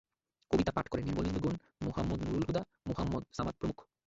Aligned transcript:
কবিতা 0.51 0.71
পাঠ 0.71 0.85
করেন 0.87 1.05
নির্মলেন্দু 1.05 1.39
গুণ, 1.39 1.55
মুহাম্মদ 1.81 2.19
নূরুল 2.25 2.43
হুদা, 2.47 2.61
মুহাম্মদ 2.87 3.23
সামাদ 3.37 3.55
প্রমুখ। 3.59 3.77